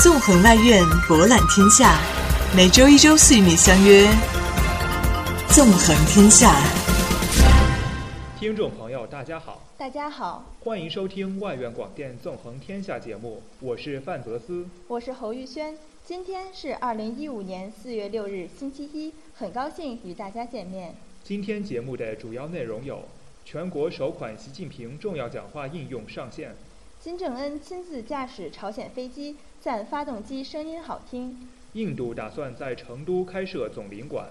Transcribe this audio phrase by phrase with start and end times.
[0.00, 1.98] 纵横外院，博览天下。
[2.56, 4.06] 每周一、周四与你相约
[5.52, 6.52] 《纵横天下》。
[8.38, 15.76] 听众朋友，大家好，大家好，欢迎收听外院广电《纵横天下》节目，我是范泽思，我是侯玉轩。
[16.04, 20.94] 今天是二零一五年四月六日，星期一，很高兴与大家见面。
[21.24, 23.02] 今天节目的主要内容有：
[23.44, 26.50] 全国首款习近平重要讲话应用上线；
[27.00, 31.32] 金正恩亲自驾驶朝鲜飞机，赞发动机声音好听；
[31.74, 34.24] 印度打算在成都开设总领馆；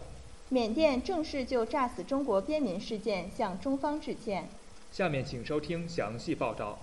[0.50, 4.50] 缅甸正式就炸死中国边民事件向中方致歉。
[4.92, 6.78] 下面请收听详细报道。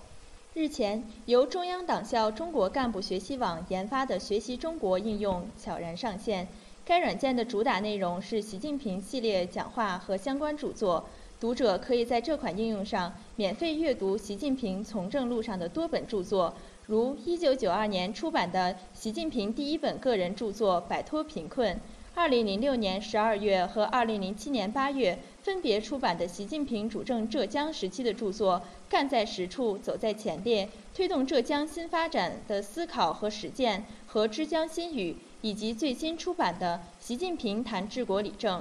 [0.54, 6.48] 日前，由中央党校中国干部学习网研发的“学习中国”应用悄然上线。
[6.86, 11.08] 该软件的主打内容是习近平系列讲话和相关著作，
[11.44, 16.54] 读者可以在这款应用上免费阅读习近平从政路上的多本著作，
[16.86, 21.78] 如1992年出版的习近平第一本个人著作《摆脱贫困》
[22.18, 28.56] ，2006年12月和2007年8月分别出版的习近平主政浙江时期的著作
[28.88, 30.64] 《干在实处，走在前列》，
[30.96, 35.14] 推动浙江新发展的思考和实践和之江新语。
[35.42, 38.60] 以及最新出版的《习近平谈治国理政》，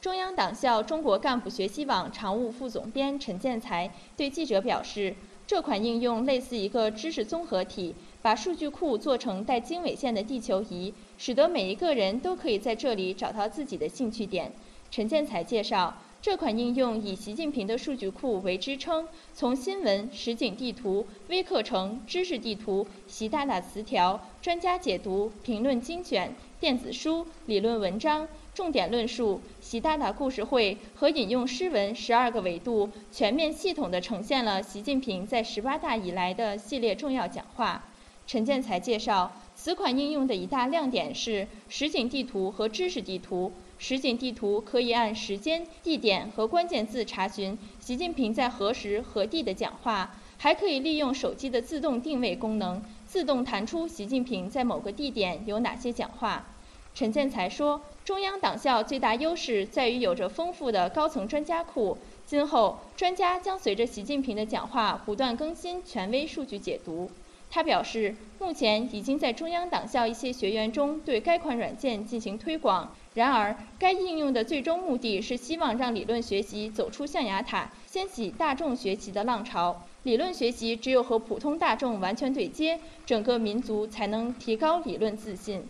[0.00, 5.14] 中央党校中国干部学习网常务副总编陈建才对记者表示，
[5.46, 14.50] 这款应用类似一个知识综合体，把数据库做成带经纬线的地球仪，使得每一个人都可以在这里找到自己的兴趣点。
[14.90, 15.94] 陈建才介绍。
[16.22, 37.82] 这款应用以习近平的数据库为支撑，从新闻、实景地图、微课程、知识地图、习大大词条、专家解读、评论精选、电子书、理论文章、重点论述、习大大故事会和引用诗文十二个维度，全面系统地呈现了习近平在十八大以来的系列重要讲话。
[38.26, 43.50] 陈建才介绍，此款应用的一大亮点是实景地图和知识地图。
[43.82, 56.46] 实景地图可以按时间、地点和关键字查询习近平在何时何地的讲话，还可以利用手机的自动定位功能，自动弹出习近平在某个地点有哪些讲话。
[56.94, 67.10] 陈建才说，中央党校最大优势在于有着丰富的高层专家库，今后专家将随着习近平的讲话不断更新权威数据解读。
[67.50, 72.94] 他表示，目前已经在中央党校一些学员中对该款软件进行推广。
[73.14, 79.84] 然而，该应用的最终目的是希望让理论学习走出象牙塔，掀起大众学习的浪潮。
[80.04, 85.64] 理论学习只有和普通大众完全对接，整个民族才能提高理论自信。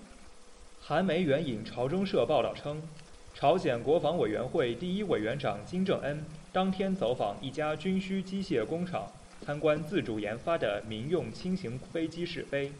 [0.82, 2.82] 韩媒援引朝中社报道称，
[3.34, 9.10] 朝鲜国防委员会第一委员长金正恩当天走访一家军需机械工厂，
[9.44, 12.70] 参观自主研发的民用轻型飞机试飞，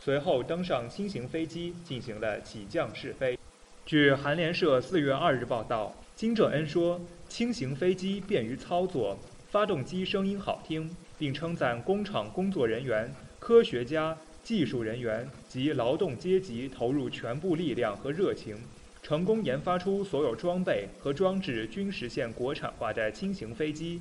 [0.00, 3.38] 随后登上轻型飞机进行了起降试飞。
[3.86, 18.56] 据韩联社四月二日报道，金正恩说，轻型飞机便于操作，发动机声音好听，并称赞工厂工作人员、科学家、技术人员及劳动阶级投入全部力量和热情，
[19.02, 24.00] 成功研发出所有装备和装置均实现国产化的轻型飞机。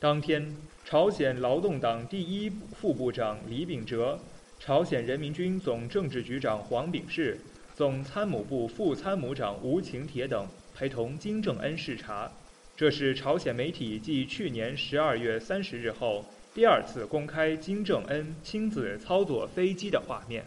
[0.00, 0.54] 当天，
[0.84, 4.16] 朝鲜劳动党第一副部长李秉哲、
[4.60, 7.36] 朝鲜人民军总政治局长黄炳世。
[7.74, 12.30] 总参谋部副参谋长吴晴铁等陪同金正恩视察，
[12.76, 20.44] 这是朝鲜媒体继去年十二月三十日后第二次公开金正恩亲自操作飞机的画面。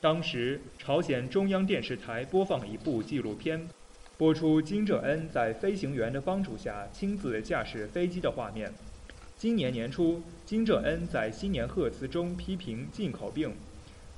[0.00, 3.68] 当时，朝鲜中央电视台播放一部纪录片，
[4.16, 8.72] 播出金正恩在飞行员的帮助下亲自驾驶飞机的画面。
[9.36, 13.52] 今年年初，金正恩在新年贺词中批评进口病，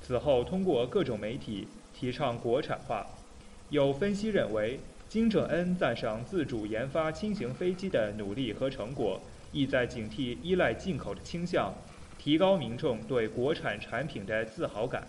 [0.01, 1.67] 此后通过各种媒体。
[1.99, 3.07] 提倡国产化，
[3.71, 4.79] 有分析认为，
[5.09, 9.19] 金正恩赞赏自主研发轻型飞机的努力和成果，
[9.51, 11.73] 意在警惕依赖进口的倾向，
[12.19, 15.07] 提高民众对国产产品的自豪感。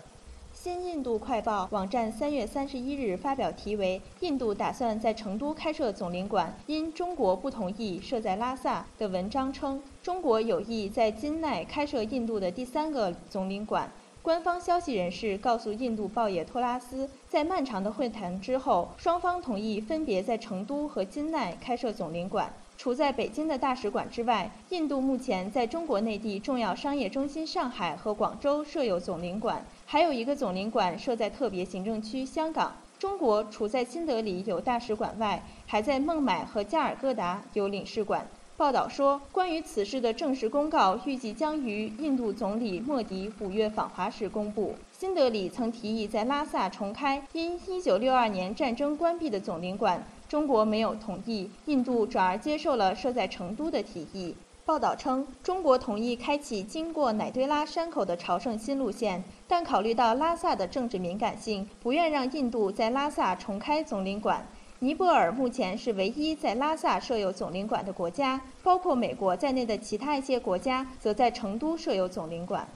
[0.61, 13.89] 新印度快报网站三月三十一日发表题为《印度打算在成都开设总领馆，因中国不同意设在拉萨》的文章称，中国有意在金奈开设印度的第三个总领馆。
[14.21, 22.51] 官方消息人士告诉印度报业托拉斯，在漫长的会谈之后，双方同意分别在成都和金奈开设总领馆。
[22.79, 32.73] 除在北京的大使馆之外，印度目前在中国内地重要商业中心上海和广州设有总领馆，还有一个总领馆设在特别行政区香港。
[32.97, 38.25] 中国除在新德里有大使馆外，还在孟买和加尔各答有领事馆。
[38.55, 44.73] 报道说，关于此事的正式公告预计将于印度总理莫迪五月访华时公布。
[44.97, 54.35] 新德里曾提议在拉萨重开因1962年战争关闭的总领馆，中国没有同意，印度转而接受了设在成都的提议。
[54.63, 64.45] 报道称，中国同意开启经过乃堆拉山口的朝圣新路线，但考虑到拉萨的政治敏感性，不愿让印度在拉萨重开总领馆。
[64.77, 72.69] 尼泊尔目前是唯一在拉萨设有总领馆的国家，包括美国在内的其他一些国家则在成都设有总领馆。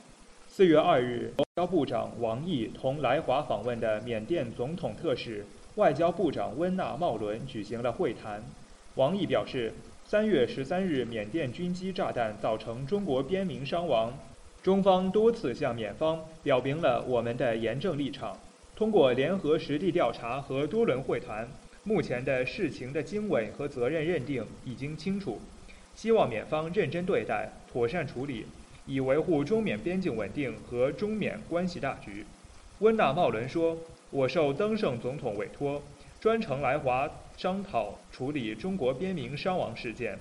[0.47, 5.45] 四月二日，外交部长王毅同来华访问的缅甸总统特使、
[5.75, 8.43] 外交部长温纳茂伦举行了会谈。
[8.95, 9.73] 王毅表示，
[10.05, 14.13] 三月十三日缅甸军机炸弹造成中国边民伤亡，
[14.61, 18.37] 中方多次向缅方表明了我们的严正立场。
[18.75, 21.47] 通过联合实地调查和多轮会谈。
[21.85, 25.41] 目前的事情的经纬和责任认定已经清楚，
[25.93, 28.45] 希望缅方认真对待、妥善处理，
[28.85, 32.25] 以维护中缅边境稳定和中缅关系大局。
[32.79, 33.77] 温纳茂伦说
[34.13, 35.81] ：“我受登盛总统委托，
[36.21, 40.15] 专程来华商讨处理中国边民伤亡事件。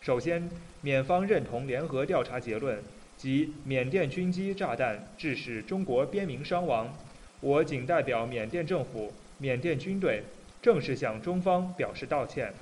[0.00, 0.50] 首先，
[0.80, 2.82] 缅方认同联合调查结论，
[3.16, 6.92] 即缅甸军机炸弹致使中国边民伤亡。
[7.38, 10.24] 我仅代表缅甸政府、缅甸军队。”
[10.60, 12.52] 正式向中方表示道歉，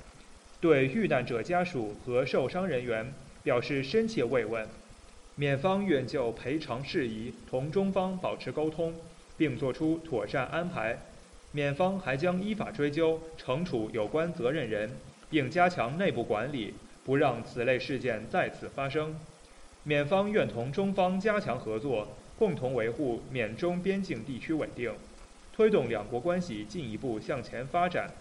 [0.61, 3.11] 对遇难者家属和受伤人员
[3.41, 4.67] 表示深切慰问。
[5.33, 8.93] 缅方愿就赔偿事宜同中方保持沟通，
[9.37, 10.97] 并作出妥善安排。
[11.51, 14.91] 缅方还将依法追究、惩处有关责任人，
[15.29, 16.73] 并加强内部管理，
[17.03, 19.15] 不让此类事件再次发生。
[19.83, 24.91] 缅方愿同中方加强合作，共同维护缅中边境地区稳定。
[25.53, 28.11] 推动两国关系进一步向前发展，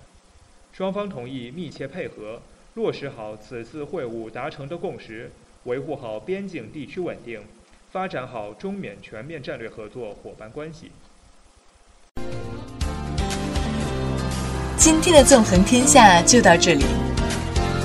[0.72, 2.40] 双方同意密切配合，
[2.75, 5.28] 落实好此次会晤达成的共识，
[5.64, 7.40] 维护好边境地区稳定，
[7.90, 10.93] 发展好中缅全面战略合作伙伴关系。
[14.84, 16.84] 今天的纵横天下就到这里，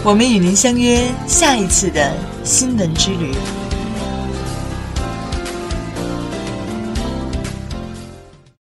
[0.04, 2.12] 我们与您相约下一次的
[2.44, 3.34] 新闻之旅。